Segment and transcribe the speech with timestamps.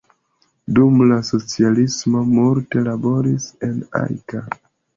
[0.79, 4.45] Dum la socialismo multe laboris en Ajka.